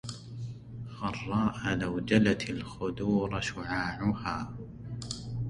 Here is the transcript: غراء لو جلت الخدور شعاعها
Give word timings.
غراء 0.97 1.75
لو 1.75 1.99
جلت 1.99 2.49
الخدور 2.49 3.41
شعاعها 3.41 4.53